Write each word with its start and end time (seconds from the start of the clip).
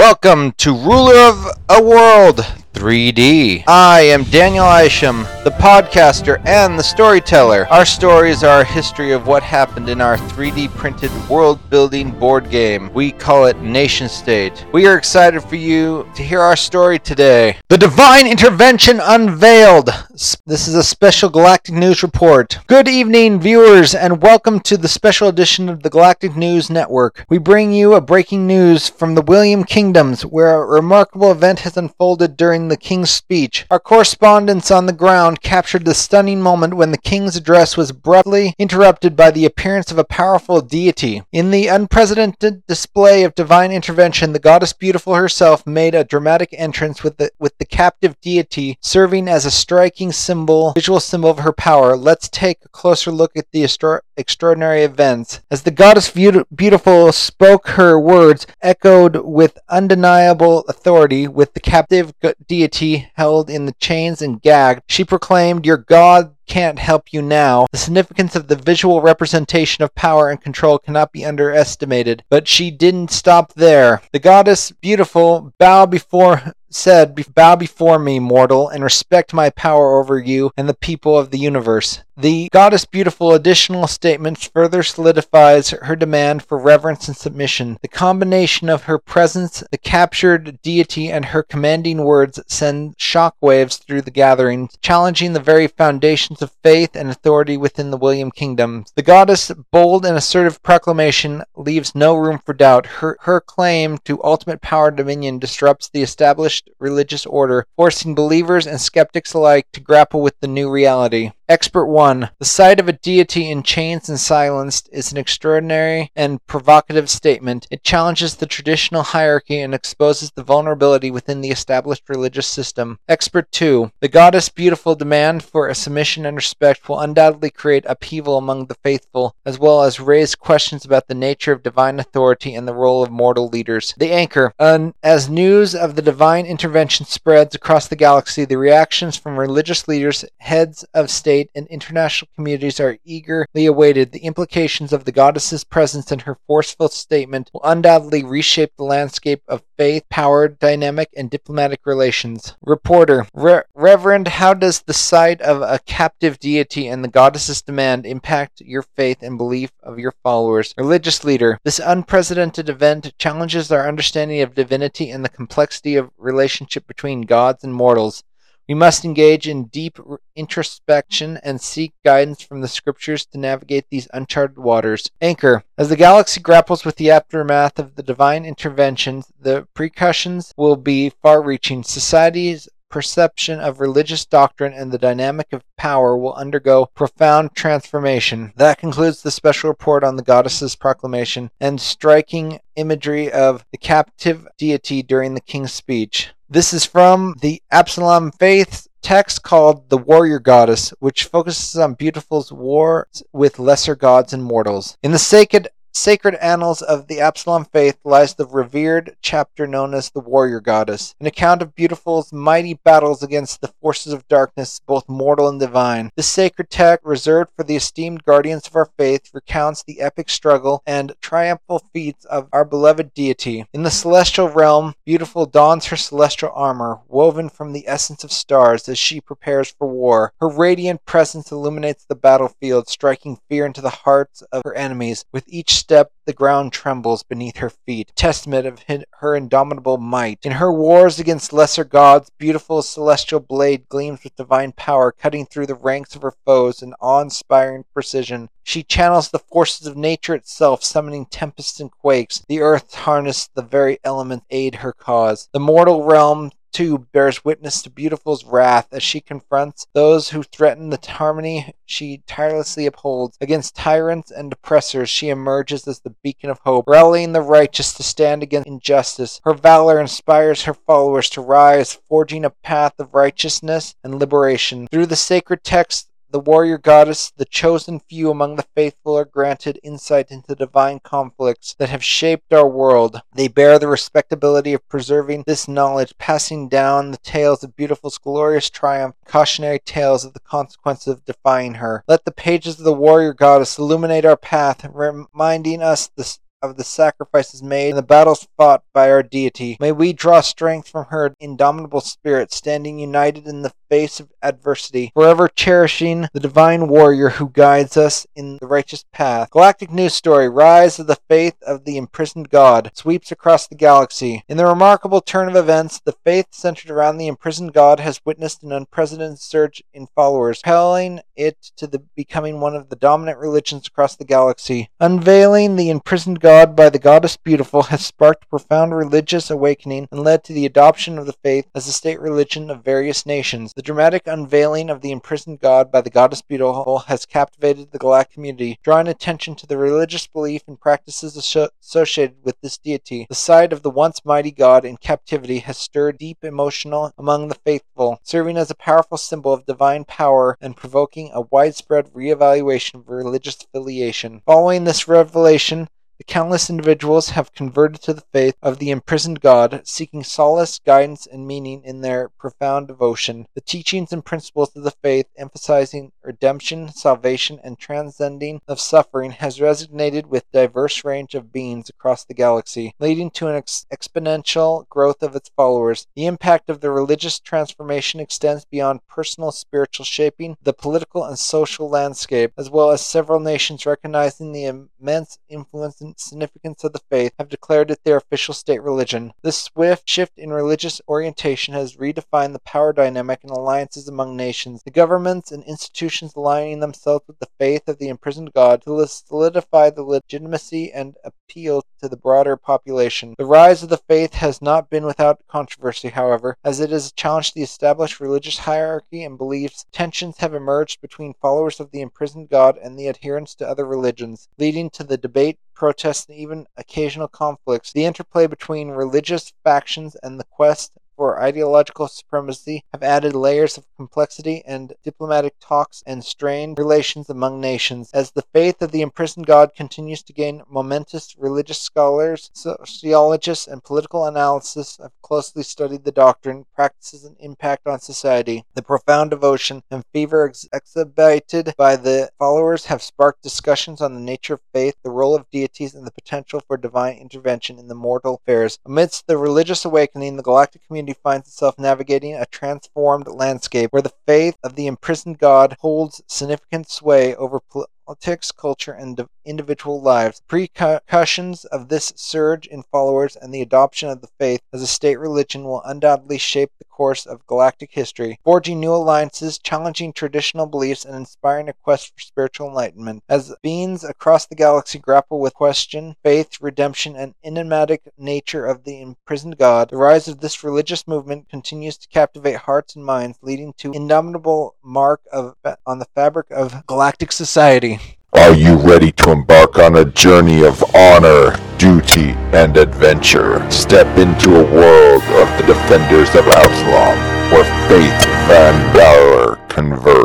Welcome 0.00 0.52
to 0.52 0.74
Ruler 0.74 1.14
of 1.14 1.46
a 1.68 1.82
World 1.82 2.38
3D. 2.72 3.64
I 3.66 4.00
am 4.00 4.24
Daniel 4.24 4.64
Isham, 4.64 5.24
the 5.44 5.54
podcaster 5.58 6.40
and 6.46 6.78
the 6.78 6.82
storyteller. 6.82 7.68
Our 7.68 7.84
stories 7.84 8.42
are 8.42 8.62
a 8.62 8.64
history 8.64 9.12
of 9.12 9.26
what 9.26 9.42
happened 9.42 9.90
in 9.90 10.00
our 10.00 10.16
3D 10.16 10.70
printed 10.70 11.10
world 11.28 11.60
building 11.68 12.12
board 12.12 12.48
game. 12.48 12.90
We 12.94 13.12
call 13.12 13.44
it 13.44 13.60
Nation 13.60 14.08
State. 14.08 14.64
We 14.72 14.86
are 14.86 14.96
excited 14.96 15.42
for 15.42 15.56
you 15.56 16.08
to 16.14 16.22
hear 16.22 16.40
our 16.40 16.56
story 16.56 16.98
today. 16.98 17.58
The 17.68 17.76
Divine 17.76 18.26
Intervention 18.26 19.00
Unveiled. 19.02 19.90
This 20.20 20.68
is 20.68 20.74
a 20.74 20.82
special 20.82 21.30
Galactic 21.30 21.74
News 21.74 22.02
report. 22.02 22.58
Good 22.66 22.88
evening, 22.88 23.40
viewers, 23.40 23.94
and 23.94 24.20
welcome 24.20 24.60
to 24.60 24.76
the 24.76 24.86
special 24.86 25.28
edition 25.28 25.70
of 25.70 25.82
the 25.82 25.88
Galactic 25.88 26.36
News 26.36 26.68
Network. 26.68 27.24
We 27.30 27.38
bring 27.38 27.72
you 27.72 27.94
a 27.94 28.02
breaking 28.02 28.46
news 28.46 28.86
from 28.86 29.14
the 29.14 29.22
William 29.22 29.64
Kingdoms, 29.64 30.26
where 30.26 30.54
a 30.56 30.66
remarkable 30.66 31.32
event 31.32 31.60
has 31.60 31.78
unfolded 31.78 32.36
during 32.36 32.68
the 32.68 32.76
King's 32.76 33.08
speech. 33.08 33.64
Our 33.70 33.80
correspondents 33.80 34.70
on 34.70 34.84
the 34.84 34.92
ground 34.92 35.40
captured 35.40 35.86
the 35.86 35.94
stunning 35.94 36.42
moment 36.42 36.74
when 36.74 36.90
the 36.90 36.98
King's 36.98 37.36
address 37.36 37.78
was 37.78 37.88
abruptly 37.88 38.54
interrupted 38.58 39.16
by 39.16 39.30
the 39.30 39.46
appearance 39.46 39.90
of 39.90 39.96
a 39.96 40.04
powerful 40.04 40.60
deity. 40.60 41.22
In 41.32 41.50
the 41.50 41.68
unprecedented 41.68 42.66
display 42.66 43.24
of 43.24 43.34
divine 43.34 43.72
intervention, 43.72 44.34
the 44.34 44.38
goddess 44.38 44.74
beautiful 44.74 45.14
herself 45.14 45.66
made 45.66 45.94
a 45.94 46.04
dramatic 46.04 46.50
entrance 46.52 47.02
with 47.02 47.16
the 47.16 47.30
with 47.38 47.56
the 47.56 47.64
captive 47.64 48.20
deity 48.20 48.76
serving 48.82 49.26
as 49.26 49.46
a 49.46 49.50
striking 49.50 50.09
symbol, 50.12 50.72
visual 50.72 51.00
symbol 51.00 51.30
of 51.30 51.40
her 51.40 51.52
power. 51.52 51.96
Let's 51.96 52.28
take 52.28 52.58
a 52.64 52.68
closer 52.68 53.10
look 53.10 53.36
at 53.36 53.50
the 53.52 53.64
extra- 53.64 54.02
extraordinary 54.16 54.82
events. 54.82 55.40
As 55.50 55.62
the 55.62 55.70
goddess 55.70 56.10
beautiful 56.10 57.12
spoke 57.12 57.68
her 57.68 57.98
words 57.98 58.46
echoed 58.62 59.16
with 59.16 59.58
undeniable 59.68 60.60
authority 60.68 61.26
with 61.28 61.54
the 61.54 61.60
captive 61.60 62.12
deity 62.46 63.10
held 63.14 63.50
in 63.50 63.66
the 63.66 63.74
chains 63.80 64.22
and 64.22 64.42
gagged, 64.42 64.82
she 64.88 65.04
proclaimed, 65.04 65.66
Your 65.66 65.78
God 65.78 66.34
can't 66.50 66.80
help 66.80 67.12
you 67.12 67.22
now. 67.22 67.66
The 67.70 67.78
significance 67.78 68.34
of 68.34 68.48
the 68.48 68.56
visual 68.56 69.00
representation 69.00 69.84
of 69.84 69.94
power 69.94 70.28
and 70.28 70.42
control 70.42 70.80
cannot 70.80 71.12
be 71.12 71.24
underestimated. 71.24 72.24
But 72.28 72.48
she 72.48 72.72
didn't 72.72 73.12
stop 73.12 73.54
there. 73.54 74.02
The 74.12 74.18
goddess, 74.18 74.72
beautiful, 74.72 75.54
bow 75.58 75.86
before 75.86 76.52
said, 76.68 77.14
Bow 77.34 77.56
before 77.56 77.98
me, 77.98 78.18
mortal, 78.18 78.68
and 78.68 78.82
respect 78.82 79.32
my 79.32 79.50
power 79.50 79.98
over 79.98 80.18
you 80.18 80.50
and 80.56 80.68
the 80.68 80.74
people 80.74 81.16
of 81.16 81.30
the 81.30 81.38
universe. 81.38 82.02
The 82.20 82.50
goddess 82.52 82.84
beautiful 82.84 83.32
additional 83.32 83.86
statements 83.86 84.46
further 84.46 84.82
solidifies 84.82 85.70
her 85.70 85.96
demand 85.96 86.42
for 86.42 86.58
reverence 86.58 87.08
and 87.08 87.16
submission. 87.16 87.78
The 87.80 87.88
combination 87.88 88.68
of 88.68 88.82
her 88.82 88.98
presence, 88.98 89.64
the 89.70 89.78
captured 89.78 90.60
deity, 90.60 91.10
and 91.10 91.24
her 91.24 91.42
commanding 91.42 92.04
words 92.04 92.38
send 92.46 92.98
shockwaves 92.98 93.82
through 93.82 94.02
the 94.02 94.10
gathering, 94.10 94.68
challenging 94.82 95.32
the 95.32 95.40
very 95.40 95.66
foundations 95.66 96.42
of 96.42 96.52
faith 96.62 96.90
and 96.94 97.08
authority 97.08 97.56
within 97.56 97.90
the 97.90 97.96
William 97.96 98.30
Kingdom. 98.30 98.84
The 98.96 99.02
goddess' 99.02 99.50
bold 99.70 100.04
and 100.04 100.14
assertive 100.18 100.62
proclamation 100.62 101.42
leaves 101.56 101.94
no 101.94 102.14
room 102.14 102.38
for 102.44 102.52
doubt. 102.52 102.84
Her, 102.84 103.16
her 103.22 103.40
claim 103.40 103.96
to 104.04 104.22
ultimate 104.22 104.60
power 104.60 104.88
and 104.88 104.96
dominion 104.98 105.38
disrupts 105.38 105.88
the 105.88 106.02
established 106.02 106.68
religious 106.78 107.24
order, 107.24 107.66
forcing 107.76 108.14
believers 108.14 108.66
and 108.66 108.78
skeptics 108.78 109.32
alike 109.32 109.68
to 109.72 109.80
grapple 109.80 110.20
with 110.20 110.38
the 110.40 110.48
new 110.48 110.68
reality. 110.68 111.30
Expert 111.50 111.86
1. 111.86 112.30
The 112.38 112.44
sight 112.44 112.78
of 112.78 112.88
a 112.88 112.92
deity 112.92 113.50
in 113.50 113.64
chains 113.64 114.08
and 114.08 114.20
silenced 114.20 114.88
is 114.92 115.10
an 115.10 115.18
extraordinary 115.18 116.12
and 116.14 116.46
provocative 116.46 117.10
statement. 117.10 117.66
It 117.72 117.82
challenges 117.82 118.36
the 118.36 118.46
traditional 118.46 119.02
hierarchy 119.02 119.58
and 119.58 119.74
exposes 119.74 120.30
the 120.30 120.44
vulnerability 120.44 121.10
within 121.10 121.40
the 121.40 121.50
established 121.50 122.08
religious 122.08 122.46
system. 122.46 123.00
Expert 123.08 123.50
2. 123.50 123.90
The 123.98 124.06
goddess 124.06 124.48
beautiful 124.48 124.94
demand 124.94 125.42
for 125.42 125.66
a 125.66 125.74
submission 125.74 126.24
and 126.24 126.36
respect 126.36 126.88
will 126.88 127.00
undoubtedly 127.00 127.50
create 127.50 127.84
upheaval 127.88 128.38
among 128.38 128.66
the 128.66 128.76
faithful, 128.84 129.34
as 129.44 129.58
well 129.58 129.82
as 129.82 129.98
raise 129.98 130.36
questions 130.36 130.84
about 130.84 131.08
the 131.08 131.16
nature 131.16 131.50
of 131.50 131.64
divine 131.64 131.98
authority 131.98 132.54
and 132.54 132.68
the 132.68 132.74
role 132.74 133.02
of 133.02 133.10
mortal 133.10 133.48
leaders. 133.48 133.92
The 133.98 134.12
anchor. 134.12 134.54
as 135.02 135.28
news 135.28 135.74
of 135.74 135.96
the 135.96 136.02
divine 136.02 136.46
intervention 136.46 137.06
spreads 137.06 137.56
across 137.56 137.88
the 137.88 137.96
galaxy, 137.96 138.44
the 138.44 138.56
reactions 138.56 139.16
from 139.16 139.36
religious 139.36 139.88
leaders, 139.88 140.24
heads 140.38 140.84
of 140.94 141.10
state, 141.10 141.39
state 141.40 141.50
and 141.54 141.66
international 141.68 142.28
communities 142.34 142.80
are 142.80 142.98
eagerly 143.04 143.64
awaited. 143.66 144.12
The 144.12 144.24
implications 144.24 144.92
of 144.92 145.04
the 145.04 145.12
goddess's 145.12 145.64
presence 145.64 146.12
and 146.12 146.22
her 146.22 146.36
forceful 146.46 146.88
statement 146.88 147.50
will 147.52 147.62
undoubtedly 147.64 148.22
reshape 148.22 148.76
the 148.76 148.84
landscape 148.84 149.42
of 149.48 149.62
faith, 149.78 150.04
power, 150.10 150.48
dynamic, 150.48 151.08
and 151.16 151.30
diplomatic 151.30 151.80
relations. 151.86 152.54
Reporter, 152.60 153.26
Re- 153.32 153.62
Reverend, 153.74 154.28
how 154.28 154.52
does 154.52 154.82
the 154.82 154.92
sight 154.92 155.40
of 155.40 155.62
a 155.62 155.80
captive 155.86 156.38
deity 156.38 156.86
and 156.88 157.02
the 157.02 157.08
goddess's 157.08 157.62
demand 157.62 158.04
impact 158.04 158.60
your 158.60 158.82
faith 158.82 159.22
and 159.22 159.38
belief 159.38 159.70
of 159.82 159.98
your 159.98 160.12
followers? 160.22 160.74
Religious 160.76 161.24
leader, 161.24 161.58
this 161.64 161.80
unprecedented 161.82 162.68
event 162.68 163.16
challenges 163.18 163.72
our 163.72 163.88
understanding 163.88 164.42
of 164.42 164.54
divinity 164.54 165.10
and 165.10 165.24
the 165.24 165.30
complexity 165.30 165.96
of 165.96 166.10
relationship 166.18 166.86
between 166.86 167.22
gods 167.22 167.64
and 167.64 167.72
mortals. 167.72 168.22
We 168.70 168.74
must 168.74 169.04
engage 169.04 169.48
in 169.48 169.64
deep 169.64 169.98
introspection 170.36 171.40
and 171.42 171.60
seek 171.60 171.92
guidance 172.04 172.40
from 172.40 172.60
the 172.60 172.68
scriptures 172.68 173.26
to 173.26 173.36
navigate 173.36 173.86
these 173.90 174.06
uncharted 174.14 174.60
waters. 174.60 175.10
Anchor. 175.20 175.64
As 175.76 175.88
the 175.88 175.96
galaxy 175.96 176.40
grapples 176.40 176.84
with 176.84 176.94
the 176.94 177.10
aftermath 177.10 177.80
of 177.80 177.96
the 177.96 178.04
divine 178.04 178.44
interventions, 178.44 179.26
the 179.40 179.66
precautions 179.74 180.54
will 180.56 180.76
be 180.76 181.10
far 181.20 181.42
reaching. 181.42 181.82
Society's 181.82 182.68
perception 182.90 183.60
of 183.60 183.80
religious 183.80 184.26
doctrine 184.26 184.72
and 184.74 184.92
the 184.92 184.98
dynamic 184.98 185.52
of 185.52 185.64
power 185.76 186.16
will 186.16 186.34
undergo 186.34 186.86
profound 186.94 187.54
transformation. 187.54 188.52
That 188.56 188.78
concludes 188.78 189.22
the 189.22 189.30
special 189.30 189.70
report 189.70 190.04
on 190.04 190.16
the 190.16 190.22
goddess's 190.22 190.76
proclamation 190.76 191.50
and 191.60 191.80
striking 191.80 192.58
imagery 192.76 193.32
of 193.32 193.64
the 193.70 193.78
captive 193.78 194.46
deity 194.58 195.02
during 195.02 195.34
the 195.34 195.40
king's 195.40 195.72
speech. 195.72 196.30
This 196.48 196.72
is 196.72 196.84
from 196.84 197.36
the 197.40 197.62
Absalom 197.70 198.32
Faith 198.32 198.88
text 199.02 199.42
called 199.42 199.88
The 199.88 199.98
Warrior 199.98 200.40
Goddess, 200.40 200.90
which 200.98 201.24
focuses 201.24 201.76
on 201.76 201.94
Beautiful's 201.94 202.52
war 202.52 203.08
with 203.32 203.58
lesser 203.58 203.96
gods 203.96 204.32
and 204.32 204.42
mortals. 204.42 204.98
In 205.02 205.12
the 205.12 205.18
sacred 205.18 205.68
sacred 206.00 206.34
annals 206.36 206.80
of 206.80 207.08
the 207.08 207.20
Absalom 207.20 207.66
faith 207.66 207.98
lies 208.04 208.34
the 208.34 208.46
revered 208.46 209.14
chapter 209.20 209.66
known 209.66 209.92
as 209.92 210.08
the 210.08 210.20
Warrior 210.20 210.58
Goddess, 210.58 211.14
an 211.20 211.26
account 211.26 211.60
of 211.60 211.74
Beautiful's 211.74 212.32
mighty 212.32 212.72
battles 212.72 213.22
against 213.22 213.60
the 213.60 213.68
forces 213.82 214.14
of 214.14 214.26
darkness, 214.26 214.80
both 214.86 215.06
mortal 215.10 215.46
and 215.46 215.60
divine. 215.60 216.10
This 216.16 216.26
sacred 216.26 216.70
text, 216.70 217.04
reserved 217.04 217.50
for 217.54 217.64
the 217.64 217.76
esteemed 217.76 218.24
guardians 218.24 218.66
of 218.66 218.74
our 218.76 218.88
faith, 218.96 219.28
recounts 219.34 219.82
the 219.82 220.00
epic 220.00 220.30
struggle 220.30 220.82
and 220.86 221.12
triumphal 221.20 221.84
feats 221.92 222.24
of 222.24 222.48
our 222.50 222.64
beloved 222.64 223.12
deity. 223.12 223.66
In 223.74 223.82
the 223.82 223.90
celestial 223.90 224.48
realm, 224.48 224.94
Beautiful 225.04 225.44
dons 225.44 225.86
her 225.86 225.96
celestial 225.96 226.52
armor, 226.54 227.00
woven 227.08 227.50
from 227.50 227.74
the 227.74 227.86
essence 227.86 228.24
of 228.24 228.32
stars, 228.32 228.88
as 228.88 228.98
she 228.98 229.20
prepares 229.20 229.74
for 229.76 229.86
war. 229.86 230.32
Her 230.40 230.48
radiant 230.48 231.04
presence 231.04 231.52
illuminates 231.52 232.06
the 232.06 232.14
battlefield, 232.14 232.88
striking 232.88 233.38
fear 233.50 233.66
into 233.66 233.82
the 233.82 233.90
hearts 233.90 234.40
of 234.50 234.62
her 234.64 234.74
enemies. 234.74 235.26
With 235.30 235.44
each 235.46 235.74
step 235.90 236.12
the 236.24 236.32
ground 236.32 236.72
trembles 236.72 237.24
beneath 237.24 237.56
her 237.56 237.68
feet, 237.68 238.12
testament 238.14 238.64
of 238.64 238.84
her 239.18 239.34
indomitable 239.34 239.98
might. 239.98 240.38
In 240.44 240.52
her 240.52 240.72
wars 240.72 241.18
against 241.18 241.52
lesser 241.52 241.82
gods, 241.82 242.30
beautiful 242.38 242.80
celestial 242.82 243.40
blade 243.40 243.88
gleams 243.88 244.22
with 244.22 244.36
divine 244.36 244.70
power, 244.70 245.10
cutting 245.10 245.46
through 245.46 245.66
the 245.66 245.74
ranks 245.74 246.14
of 246.14 246.22
her 246.22 246.34
foes 246.46 246.80
in 246.80 246.94
awe-inspiring 247.00 247.86
precision. 247.92 248.50
She 248.62 248.84
channels 248.84 249.30
the 249.30 249.40
forces 249.40 249.88
of 249.88 249.96
nature 249.96 250.36
itself, 250.36 250.84
summoning 250.84 251.26
tempests 251.26 251.80
and 251.80 251.90
quakes. 251.90 252.44
The 252.48 252.60
earth 252.60 252.94
harness 252.94 253.48
the 253.52 253.62
very 253.62 253.98
elements 254.04 254.46
aid 254.48 254.76
her 254.76 254.92
cause. 254.92 255.48
The 255.52 255.58
mortal 255.58 256.04
realm 256.04 256.52
too 256.72 257.06
bears 257.12 257.44
witness 257.44 257.82
to 257.82 257.90
Beautiful's 257.90 258.44
wrath 258.44 258.88
as 258.92 259.02
she 259.02 259.20
confronts 259.20 259.86
those 259.92 260.30
who 260.30 260.42
threaten 260.42 260.90
the 260.90 260.98
harmony 261.08 261.74
she 261.84 262.22
tirelessly 262.26 262.86
upholds. 262.86 263.36
Against 263.40 263.74
tyrants 263.74 264.30
and 264.30 264.52
oppressors, 264.52 265.10
she 265.10 265.28
emerges 265.28 265.86
as 265.88 266.00
the 266.00 266.14
beacon 266.22 266.50
of 266.50 266.60
hope, 266.60 266.84
rallying 266.86 267.32
the 267.32 267.42
righteous 267.42 267.92
to 267.94 268.02
stand 268.02 268.42
against 268.42 268.68
injustice. 268.68 269.40
Her 269.44 269.54
valor 269.54 270.00
inspires 270.00 270.64
her 270.64 270.74
followers 270.74 271.28
to 271.30 271.40
rise, 271.40 271.94
forging 271.94 272.44
a 272.44 272.50
path 272.50 272.94
of 272.98 273.14
righteousness 273.14 273.94
and 274.04 274.18
liberation. 274.18 274.86
Through 274.90 275.06
the 275.06 275.16
sacred 275.16 275.64
text 275.64 276.09
the 276.30 276.40
warrior 276.40 276.78
goddess, 276.78 277.32
the 277.36 277.44
chosen 277.44 278.00
few 278.00 278.30
among 278.30 278.56
the 278.56 278.66
faithful 278.74 279.18
are 279.18 279.24
granted 279.24 279.80
insight 279.82 280.30
into 280.30 280.54
divine 280.54 281.00
conflicts 281.00 281.74
that 281.74 281.88
have 281.88 282.04
shaped 282.04 282.52
our 282.52 282.68
world. 282.68 283.20
They 283.34 283.48
bear 283.48 283.78
the 283.78 283.88
respectability 283.88 284.72
of 284.72 284.88
preserving 284.88 285.44
this 285.46 285.66
knowledge, 285.66 286.16
passing 286.18 286.68
down 286.68 287.10
the 287.10 287.18
tales 287.18 287.64
of 287.64 287.76
Beautiful's 287.76 288.18
glorious 288.18 288.70
triumph, 288.70 289.16
cautionary 289.24 289.80
tales 289.80 290.24
of 290.24 290.32
the 290.32 290.40
consequences 290.40 291.14
of 291.14 291.24
defying 291.24 291.74
her. 291.74 292.04
Let 292.06 292.24
the 292.24 292.32
pages 292.32 292.78
of 292.78 292.84
the 292.84 292.92
warrior 292.92 293.34
goddess 293.34 293.78
illuminate 293.78 294.24
our 294.24 294.36
path, 294.36 294.84
reminding 294.92 295.82
us 295.82 296.10
the 296.14 296.38
of 296.62 296.76
the 296.76 296.84
sacrifices 296.84 297.62
made 297.62 297.88
and 297.88 297.98
the 297.98 298.02
battles 298.02 298.46
fought 298.56 298.82
by 298.92 299.10
our 299.10 299.22
deity. 299.22 299.78
May 299.80 299.92
we 299.92 300.12
draw 300.12 300.42
strength 300.42 300.88
from 300.88 301.06
her 301.06 301.34
indomitable 301.40 302.02
spirit, 302.02 302.52
standing 302.52 302.98
united 302.98 303.46
in 303.46 303.62
the 303.62 303.72
face 303.90 304.20
of 304.20 304.30
adversity, 304.40 305.10
forever 305.12 305.48
cherishing 305.48 306.28
the 306.32 306.40
divine 306.40 306.88
warrior 306.88 307.30
who 307.30 307.50
guides 307.50 307.96
us 307.96 308.26
in 308.34 308.56
the 308.58 308.66
righteous 308.66 309.04
path. 309.12 309.50
Galactic 309.50 309.90
News 309.90 310.14
Story 310.14 310.48
Rise 310.48 310.98
of 310.98 311.08
the 311.08 311.18
Faith 311.28 311.56
of 311.66 311.84
the 311.84 311.98
Imprisoned 311.98 312.48
God 312.48 312.92
sweeps 312.94 313.32
across 313.32 313.66
the 313.66 313.74
galaxy. 313.74 314.44
In 314.48 314.56
the 314.56 314.66
remarkable 314.66 315.20
turn 315.20 315.48
of 315.48 315.56
events, 315.56 316.00
the 316.00 316.14
faith 316.24 316.46
centered 316.52 316.90
around 316.90 317.18
the 317.18 317.26
imprisoned 317.26 317.72
God 317.72 318.00
has 318.00 318.20
witnessed 318.24 318.62
an 318.62 318.72
unprecedented 318.72 319.40
surge 319.40 319.82
in 319.92 320.06
followers, 320.14 320.60
propelling 320.62 321.20
it 321.36 321.72
to 321.76 321.86
the 321.86 321.98
becoming 322.14 322.60
one 322.60 322.76
of 322.76 322.90
the 322.90 322.96
dominant 322.96 323.38
religions 323.38 323.88
across 323.88 324.14
the 324.14 324.24
galaxy. 324.24 324.90
Unveiling 325.00 325.76
the 325.76 325.90
imprisoned 325.90 326.38
God 326.38 326.76
by 326.76 326.90
the 326.90 326.98
Goddess 326.98 327.36
Beautiful 327.36 327.82
has 327.84 328.06
sparked 328.06 328.48
profound 328.48 328.94
religious 328.94 329.50
awakening 329.50 330.06
and 330.12 330.22
led 330.22 330.44
to 330.44 330.52
the 330.52 330.66
adoption 330.66 331.18
of 331.18 331.26
the 331.26 331.32
faith 331.32 331.66
as 331.74 331.86
the 331.86 331.92
state 331.92 332.20
religion 332.20 332.70
of 332.70 332.84
various 332.84 333.26
nations. 333.26 333.72
The 333.80 333.84
dramatic 333.84 334.26
unveiling 334.26 334.90
of 334.90 335.00
the 335.00 335.10
imprisoned 335.10 335.60
god 335.60 335.90
by 335.90 336.02
the 336.02 336.10
goddess 336.10 336.42
Beautiful 336.42 336.98
has 336.98 337.24
captivated 337.24 337.92
the 337.92 337.98
galactic 337.98 338.34
community, 338.34 338.78
drawing 338.82 339.08
attention 339.08 339.54
to 339.54 339.66
the 339.66 339.78
religious 339.78 340.26
belief 340.26 340.60
and 340.66 340.78
practices 340.78 341.34
associated 341.34 342.44
with 342.44 342.60
this 342.60 342.76
deity. 342.76 343.24
The 343.30 343.34
sight 343.34 343.72
of 343.72 343.80
the 343.80 343.88
once 343.88 344.22
mighty 344.22 344.50
god 344.50 344.84
in 344.84 344.98
captivity 344.98 345.60
has 345.60 345.78
stirred 345.78 346.18
deep 346.18 346.44
emotion 346.44 346.92
among 347.16 347.48
the 347.48 347.54
faithful, 347.54 348.20
serving 348.22 348.58
as 348.58 348.70
a 348.70 348.74
powerful 348.74 349.16
symbol 349.16 349.54
of 349.54 349.64
divine 349.64 350.04
power 350.04 350.58
and 350.60 350.76
provoking 350.76 351.30
a 351.32 351.40
widespread 351.40 352.12
reevaluation 352.12 352.96
of 352.96 353.08
religious 353.08 353.64
affiliation. 353.64 354.42
Following 354.44 354.84
this 354.84 355.08
revelation, 355.08 355.88
the 356.20 356.24
countless 356.24 356.68
individuals 356.68 357.30
have 357.30 357.54
converted 357.54 358.02
to 358.02 358.12
the 358.12 358.24
faith 358.30 358.54
of 358.60 358.78
the 358.78 358.90
imprisoned 358.90 359.40
God, 359.40 359.80
seeking 359.84 360.22
solace, 360.22 360.78
guidance, 360.78 361.26
and 361.26 361.46
meaning 361.46 361.82
in 361.82 362.02
their 362.02 362.28
profound 362.28 362.88
devotion. 362.88 363.46
The 363.54 363.62
teachings 363.62 364.12
and 364.12 364.22
principles 364.22 364.76
of 364.76 364.82
the 364.82 364.90
faith, 364.90 365.28
emphasizing 365.38 366.12
redemption, 366.22 366.92
salvation, 366.92 367.58
and 367.64 367.78
transcending 367.78 368.60
of 368.68 368.80
suffering, 368.80 369.30
has 369.30 369.60
resonated 369.60 370.26
with 370.26 370.44
diverse 370.52 371.06
range 371.06 371.34
of 371.34 371.54
beings 371.54 371.88
across 371.88 372.26
the 372.26 372.34
galaxy, 372.34 372.94
leading 372.98 373.30
to 373.30 373.48
an 373.48 373.56
ex- 373.56 373.86
exponential 373.90 374.86
growth 374.90 375.22
of 375.22 375.34
its 375.34 375.50
followers. 375.56 376.06
The 376.16 376.26
impact 376.26 376.68
of 376.68 376.82
the 376.82 376.90
religious 376.90 377.40
transformation 377.40 378.20
extends 378.20 378.66
beyond 378.66 379.06
personal 379.08 379.52
spiritual 379.52 380.04
shaping 380.04 380.58
the 380.62 380.74
political 380.74 381.24
and 381.24 381.38
social 381.38 381.88
landscape, 381.88 382.52
as 382.58 382.68
well 382.68 382.90
as 382.90 383.00
several 383.00 383.40
nations 383.40 383.86
recognizing 383.86 384.52
the 384.52 384.66
immense 384.66 385.38
influence 385.48 386.02
and 386.02 386.09
significance 386.18 386.82
of 386.82 386.92
the 386.92 387.00
faith 387.10 387.32
have 387.38 387.48
declared 387.48 387.90
it 387.90 388.00
their 388.04 388.16
official 388.16 388.54
state 388.54 388.82
religion. 388.82 389.32
This 389.42 389.58
swift 389.58 390.08
shift 390.08 390.38
in 390.38 390.52
religious 390.52 391.00
orientation 391.08 391.74
has 391.74 391.96
redefined 391.96 392.52
the 392.52 392.60
power 392.60 392.92
dynamic 392.92 393.40
and 393.42 393.50
alliances 393.50 394.08
among 394.08 394.36
nations, 394.36 394.82
the 394.82 394.90
governments 394.90 395.52
and 395.52 395.62
institutions 395.64 396.34
aligning 396.34 396.80
themselves 396.80 397.24
with 397.26 397.38
the 397.38 397.48
faith 397.58 397.86
of 397.86 397.98
the 397.98 398.08
imprisoned 398.08 398.52
God 398.52 398.82
to 398.82 399.06
solidify 399.06 399.90
the 399.90 400.02
legitimacy 400.02 400.92
and 400.92 401.16
appeal 401.24 401.82
to 402.00 402.08
the 402.08 402.16
broader 402.16 402.56
population. 402.56 403.34
The 403.38 403.44
rise 403.44 403.82
of 403.82 403.88
the 403.88 403.96
faith 403.96 404.34
has 404.34 404.62
not 404.62 404.88
been 404.88 405.04
without 405.04 405.46
controversy, 405.48 406.08
however, 406.08 406.56
as 406.64 406.80
it 406.80 406.90
has 406.90 407.12
challenged 407.12 407.54
the 407.54 407.62
established 407.62 408.20
religious 408.20 408.58
hierarchy 408.58 409.22
and 409.22 409.36
beliefs. 409.36 409.84
Tensions 409.92 410.38
have 410.38 410.54
emerged 410.54 411.00
between 411.00 411.34
followers 411.34 411.80
of 411.80 411.90
the 411.90 412.00
imprisoned 412.00 412.48
God 412.48 412.78
and 412.78 412.98
the 412.98 413.08
adherents 413.08 413.54
to 413.56 413.68
other 413.68 413.84
religions, 413.84 414.48
leading 414.58 414.90
to 414.90 415.04
the 415.04 415.18
debate 415.18 415.58
protests, 416.00 416.28
and 416.28 416.38
even 416.38 416.66
occasional 416.76 417.28
conflicts, 417.28 417.92
the 417.92 418.04
interplay 418.04 418.46
between 418.46 418.88
religious 418.88 419.52
factions 419.64 420.16
and 420.22 420.40
the 420.40 420.44
quest 420.44 420.92
for 421.20 421.38
ideological 421.38 422.08
supremacy 422.08 422.82
have 422.94 423.02
added 423.02 423.34
layers 423.34 423.76
of 423.76 423.84
complexity 423.94 424.62
and 424.64 424.94
diplomatic 425.04 425.52
talks 425.60 426.02
and 426.06 426.24
strained 426.24 426.78
relations 426.78 427.28
among 427.28 427.60
nations. 427.60 428.10
As 428.14 428.30
the 428.30 428.46
faith 428.54 428.80
of 428.80 428.90
the 428.90 429.02
imprisoned 429.02 429.46
God 429.46 429.74
continues 429.76 430.22
to 430.22 430.32
gain 430.32 430.62
momentous, 430.66 431.36
religious 431.36 431.78
scholars, 431.78 432.50
sociologists, 432.54 433.66
and 433.66 433.84
political 433.84 434.26
analysts 434.26 434.96
have 434.96 435.12
closely 435.20 435.62
studied 435.62 436.04
the 436.04 436.10
doctrine, 436.10 436.64
practices, 436.74 437.26
and 437.26 437.36
impact 437.38 437.86
on 437.86 438.00
society. 438.00 438.64
The 438.74 438.80
profound 438.80 439.28
devotion 439.28 439.82
and 439.90 440.04
fervor 440.14 440.48
ex- 440.48 440.68
exhibited 440.72 441.74
by 441.76 441.96
the 441.96 442.30
followers 442.38 442.86
have 442.86 443.02
sparked 443.02 443.42
discussions 443.42 444.00
on 444.00 444.14
the 444.14 444.20
nature 444.20 444.54
of 444.54 444.62
faith, 444.72 444.94
the 445.02 445.10
role 445.10 445.36
of 445.36 445.50
deities, 445.50 445.94
and 445.94 446.06
the 446.06 446.12
potential 446.12 446.62
for 446.66 446.78
divine 446.78 447.18
intervention 447.18 447.78
in 447.78 447.88
the 447.88 447.94
mortal 447.94 448.40
affairs. 448.42 448.78
Amidst 448.86 449.26
the 449.26 449.36
religious 449.36 449.84
awakening, 449.84 450.36
the 450.36 450.42
galactic 450.42 450.86
community 450.86 451.09
finds 451.12 451.48
itself 451.48 451.78
navigating 451.78 452.34
a 452.34 452.46
transformed 452.46 453.26
landscape 453.26 453.92
where 453.92 454.02
the 454.02 454.12
faith 454.26 454.56
of 454.62 454.76
the 454.76 454.86
imprisoned 454.86 455.38
God 455.38 455.76
holds 455.80 456.22
significant 456.26 456.88
sway 456.88 457.34
over 457.34 457.60
politics, 457.60 458.52
culture, 458.52 458.92
and 458.92 459.26
individual 459.50 460.00
lives. 460.00 460.40
Precautions 460.48 461.64
of 461.66 461.88
this 461.88 462.12
surge 462.16 462.66
in 462.66 462.84
followers 462.84 463.36
and 463.36 463.52
the 463.52 463.60
adoption 463.60 464.08
of 464.08 464.20
the 464.20 464.30
faith 464.38 464.62
as 464.72 464.80
a 464.80 464.86
state 464.86 465.18
religion 465.18 465.64
will 465.64 465.82
undoubtedly 465.82 466.38
shape 466.38 466.70
the 466.78 466.84
course 466.84 467.26
of 467.26 467.46
galactic 467.46 467.90
history, 467.92 468.38
forging 468.44 468.78
new 468.78 468.94
alliances, 468.94 469.58
challenging 469.58 470.12
traditional 470.12 470.66
beliefs, 470.66 471.04
and 471.04 471.16
inspiring 471.16 471.68
a 471.68 471.72
quest 471.72 472.12
for 472.14 472.20
spiritual 472.20 472.68
enlightenment. 472.68 473.22
As 473.28 473.54
beings 473.62 474.04
across 474.04 474.46
the 474.46 474.54
galaxy 474.54 474.98
grapple 474.98 475.40
with 475.40 475.54
question, 475.54 476.14
faith, 476.22 476.58
redemption, 476.60 477.16
and 477.16 477.34
enigmatic 477.42 478.02
nature 478.16 478.66
of 478.66 478.84
the 478.84 479.00
imprisoned 479.00 479.58
God, 479.58 479.90
the 479.90 479.96
rise 479.96 480.28
of 480.28 480.40
this 480.40 480.62
religious 480.62 481.08
movement 481.08 481.48
continues 481.48 481.96
to 481.98 482.08
captivate 482.08 482.56
hearts 482.56 482.94
and 482.94 483.04
minds, 483.04 483.38
leading 483.42 483.72
to 483.78 483.92
indomitable 483.92 484.76
mark 484.82 485.22
of 485.32 485.56
on 485.86 485.98
the 485.98 486.06
fabric 486.14 486.48
of 486.50 486.86
galactic 486.86 487.32
society. 487.32 487.98
Are 488.32 488.54
you 488.54 488.76
ready 488.76 489.10
to 489.12 489.32
embark 489.32 489.78
on 489.80 489.96
a 489.96 490.04
journey 490.04 490.64
of 490.64 490.84
honor, 490.94 491.56
duty, 491.78 492.30
and 492.52 492.76
adventure? 492.76 493.68
Step 493.72 494.06
into 494.18 494.54
a 494.54 494.62
world 494.72 495.22
of 495.24 495.48
the 495.58 495.64
defenders 495.66 496.32
of 496.36 496.46
Absalom, 496.46 497.18
where 497.50 497.64
faith 497.88 498.26
and 498.50 498.94
valor 498.94 499.56
converge. 499.68 500.19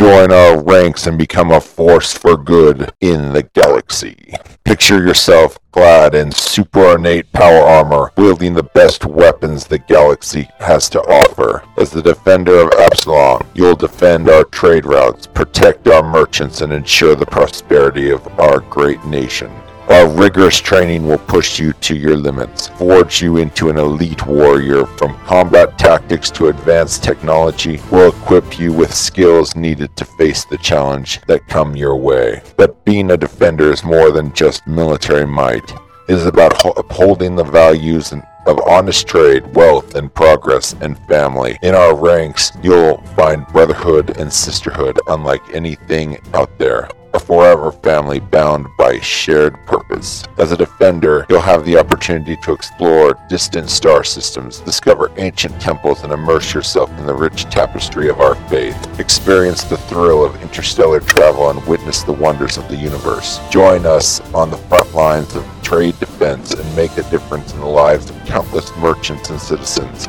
Join 0.00 0.32
our 0.32 0.58
ranks 0.62 1.06
and 1.06 1.18
become 1.18 1.50
a 1.50 1.60
force 1.60 2.16
for 2.16 2.34
good 2.34 2.90
in 3.02 3.34
the 3.34 3.42
galaxy. 3.42 4.32
Picture 4.64 5.04
yourself 5.04 5.58
clad 5.72 6.14
in 6.14 6.32
super 6.32 6.80
ornate 6.80 7.30
power 7.32 7.60
armor, 7.60 8.10
wielding 8.16 8.54
the 8.54 8.62
best 8.62 9.04
weapons 9.04 9.66
the 9.66 9.76
galaxy 9.76 10.48
has 10.58 10.88
to 10.88 11.02
offer. 11.02 11.62
As 11.76 11.90
the 11.90 12.00
defender 12.00 12.60
of 12.60 12.72
Absalom, 12.80 13.46
you'll 13.54 13.76
defend 13.76 14.30
our 14.30 14.44
trade 14.44 14.86
routes, 14.86 15.26
protect 15.26 15.86
our 15.86 16.02
merchants, 16.02 16.62
and 16.62 16.72
ensure 16.72 17.14
the 17.14 17.26
prosperity 17.26 18.08
of 18.08 18.26
our 18.40 18.60
great 18.60 19.04
nation. 19.04 19.52
Our 19.90 20.08
rigorous 20.08 20.58
training 20.58 21.08
will 21.08 21.18
push 21.18 21.58
you 21.58 21.72
to 21.72 21.96
your 21.96 22.16
limits, 22.16 22.68
forge 22.68 23.20
you 23.20 23.38
into 23.38 23.70
an 23.70 23.76
elite 23.76 24.24
warrior. 24.24 24.86
From 24.86 25.18
combat 25.26 25.80
tactics 25.80 26.30
to 26.30 26.46
advanced 26.46 27.02
technology, 27.02 27.80
will 27.90 28.10
equip 28.10 28.56
you 28.56 28.72
with 28.72 28.94
skills 28.94 29.56
needed 29.56 29.96
to 29.96 30.04
face 30.04 30.44
the 30.44 30.58
challenge 30.58 31.20
that 31.26 31.48
come 31.48 31.74
your 31.74 31.96
way. 31.96 32.40
But 32.56 32.84
being 32.84 33.10
a 33.10 33.16
defender 33.16 33.72
is 33.72 33.82
more 33.82 34.12
than 34.12 34.32
just 34.32 34.64
military 34.64 35.26
might. 35.26 35.68
It 36.08 36.14
is 36.14 36.26
about 36.26 36.64
upholding 36.78 37.34
the 37.34 37.42
values 37.42 38.12
of 38.12 38.60
honest 38.68 39.08
trade, 39.08 39.44
wealth, 39.56 39.96
and 39.96 40.14
progress 40.14 40.72
and 40.80 41.04
family. 41.08 41.58
In 41.62 41.74
our 41.74 41.96
ranks, 41.96 42.52
you'll 42.62 42.98
find 43.16 43.44
brotherhood 43.48 44.16
and 44.18 44.32
sisterhood 44.32 45.00
unlike 45.08 45.42
anything 45.52 46.20
out 46.32 46.56
there 46.60 46.88
a 47.14 47.20
forever 47.20 47.72
family 47.72 48.20
bound 48.20 48.66
by 48.78 48.98
shared 49.00 49.54
purpose. 49.66 50.24
As 50.38 50.52
a 50.52 50.56
defender, 50.56 51.26
you'll 51.28 51.40
have 51.40 51.64
the 51.64 51.76
opportunity 51.76 52.36
to 52.42 52.52
explore 52.52 53.18
distant 53.28 53.70
star 53.70 54.04
systems, 54.04 54.60
discover 54.60 55.10
ancient 55.16 55.60
temples, 55.60 56.02
and 56.02 56.12
immerse 56.12 56.54
yourself 56.54 56.90
in 56.98 57.06
the 57.06 57.14
rich 57.14 57.44
tapestry 57.44 58.08
of 58.08 58.20
our 58.20 58.34
faith. 58.48 59.00
Experience 59.00 59.64
the 59.64 59.76
thrill 59.76 60.24
of 60.24 60.40
interstellar 60.42 61.00
travel 61.00 61.50
and 61.50 61.66
witness 61.66 62.02
the 62.02 62.12
wonders 62.12 62.56
of 62.56 62.68
the 62.68 62.76
universe. 62.76 63.40
Join 63.50 63.86
us 63.86 64.20
on 64.34 64.50
the 64.50 64.56
front 64.56 64.94
lines 64.94 65.34
of 65.34 65.46
trade 65.62 65.98
defense 65.98 66.52
and 66.52 66.76
make 66.76 66.96
a 66.96 67.10
difference 67.10 67.52
in 67.52 67.60
the 67.60 67.66
lives 67.66 68.10
of 68.10 68.16
countless 68.26 68.74
merchants 68.76 69.30
and 69.30 69.40
citizens 69.40 70.08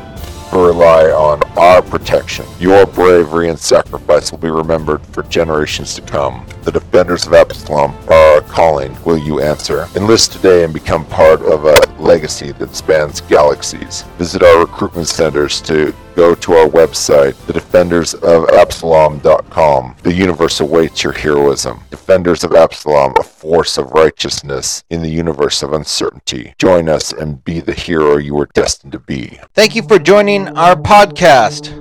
rely 0.58 1.10
on 1.10 1.42
our 1.58 1.82
protection. 1.82 2.46
Your 2.58 2.86
bravery 2.86 3.48
and 3.48 3.58
sacrifice 3.58 4.30
will 4.30 4.38
be 4.38 4.50
remembered 4.50 5.04
for 5.06 5.22
generations 5.24 5.94
to 5.94 6.02
come. 6.02 6.46
The 6.62 6.72
defenders 6.72 7.26
of 7.26 7.34
Absalom 7.34 7.94
are 8.08 8.40
calling. 8.42 8.96
Will 9.04 9.18
you 9.18 9.40
answer? 9.40 9.88
Enlist 9.96 10.32
today 10.32 10.64
and 10.64 10.72
become 10.72 11.04
part 11.06 11.40
of 11.42 11.64
a 11.64 11.76
legacy 12.00 12.52
that 12.52 12.74
spans 12.74 13.20
galaxies. 13.22 14.02
Visit 14.18 14.42
our 14.42 14.60
recruitment 14.60 15.08
centers 15.08 15.60
to 15.62 15.94
go 16.14 16.34
to 16.34 16.52
our 16.54 16.68
website, 16.68 17.34
thedefendersofabsalom.com. 17.46 19.96
The 20.02 20.12
universe 20.12 20.60
awaits 20.60 21.02
your 21.02 21.12
heroism. 21.12 21.82
Defenders 21.90 22.44
of 22.44 22.54
Absalom, 22.54 23.14
a 23.18 23.22
force 23.22 23.78
of 23.78 23.90
righteousness 23.92 24.84
in 24.90 25.02
the 25.02 25.10
universe 25.10 25.62
of 25.62 25.72
uncertainty. 25.72 26.54
Join 26.58 26.88
us 26.88 27.12
and 27.12 27.42
be 27.44 27.60
the 27.60 27.72
hero 27.72 28.16
you 28.16 28.34
were 28.34 28.48
destined 28.54 28.92
to 28.92 28.98
be. 28.98 29.38
Thank 29.54 29.74
you 29.74 29.82
for 29.82 29.98
joining 29.98 30.48
our 30.56 30.76
podcast. 30.76 31.78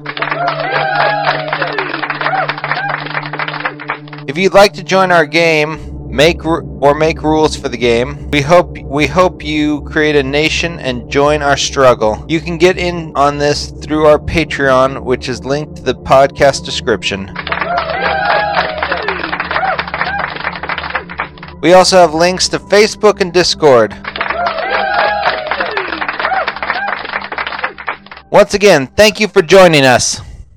If 4.28 4.38
you'd 4.38 4.54
like 4.54 4.74
to 4.74 4.84
join 4.84 5.12
our 5.12 5.26
game, 5.26 5.91
make 6.12 6.46
or 6.46 6.94
make 6.94 7.24
rules 7.24 7.56
for 7.56 7.70
the 7.70 7.78
game, 7.78 8.30
we 8.32 8.42
hope 8.42 8.78
we 8.84 9.08
hope 9.08 9.44
you 9.44 9.82
create 9.84 10.16
a 10.16 10.24
nation 10.24 10.80
and 10.80 11.10
join 11.10 11.42
our 11.42 11.56
struggle. 11.56 12.26
You 12.28 12.42
can 12.42 12.58
get 12.58 12.78
in 12.78 13.14
on 13.16 13.38
this 13.38 13.72
through 13.72 14.06
our 14.06 14.20
Patreon, 14.20 15.04
which 15.04 15.30
is 15.30 15.46
linked 15.46 15.78
to 15.78 15.84
the 15.84 15.96
podcast 15.96 16.66
description. 16.66 17.28
We 21.62 21.74
also 21.74 21.98
have 21.98 22.14
links 22.14 22.50
to 22.50 22.60
Facebook 22.60 23.22
and 23.22 23.32
Discord. 23.32 23.94
Once 28.32 28.54
again, 28.54 28.88
thank 28.88 29.20
you 29.20 29.28
for 29.28 29.42
joining 29.42 29.84
us. 29.84 30.22